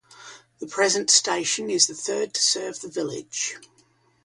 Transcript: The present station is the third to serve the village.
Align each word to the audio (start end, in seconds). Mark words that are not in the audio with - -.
The 0.57 0.65
present 0.65 1.11
station 1.11 1.69
is 1.69 1.85
the 1.85 1.93
third 1.93 2.33
to 2.33 2.41
serve 2.41 2.81
the 2.81 2.87
village. 2.89 3.57